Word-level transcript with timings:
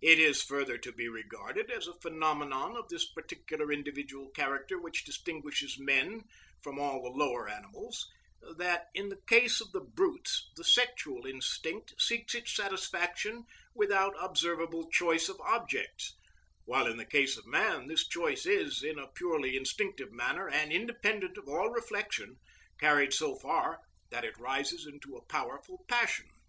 (34) 0.00 0.10
It 0.12 0.18
is 0.20 0.42
further 0.44 0.78
to 0.78 0.92
be 0.92 1.08
regarded 1.08 1.72
as 1.72 1.88
a 1.88 1.94
phenomenon 1.98 2.76
of 2.76 2.88
this 2.88 3.10
peculiar 3.10 3.72
individual 3.72 4.30
character 4.30 4.80
which 4.80 5.04
distinguishes 5.04 5.76
men 5.76 6.22
from 6.62 6.78
all 6.78 7.02
the 7.02 7.10
lower 7.10 7.48
animals, 7.48 8.06
that 8.58 8.86
in 8.94 9.08
the 9.08 9.20
case 9.26 9.60
of 9.60 9.72
the 9.72 9.80
brutes 9.80 10.52
the 10.54 10.62
sexual 10.62 11.26
instinct 11.26 11.94
seeks 11.98 12.32
its 12.36 12.54
satisfaction 12.54 13.42
without 13.74 14.14
observable 14.20 14.88
choice 14.88 15.28
of 15.28 15.40
objects, 15.40 16.14
while 16.64 16.86
in 16.86 16.96
the 16.96 17.04
case 17.04 17.36
of 17.36 17.44
man 17.44 17.88
this 17.88 18.06
choice 18.06 18.46
is, 18.46 18.84
in 18.84 19.00
a 19.00 19.10
purely 19.16 19.56
instinctive 19.56 20.12
manner 20.12 20.48
and 20.48 20.70
independent 20.72 21.36
of 21.36 21.48
all 21.48 21.70
reflection, 21.70 22.36
carried 22.78 23.12
so 23.12 23.34
far 23.34 23.80
that 24.10 24.24
it 24.24 24.38
rises 24.38 24.86
into 24.86 25.16
a 25.16 25.24
powerful 25.26 25.84
passion. 25.88 26.26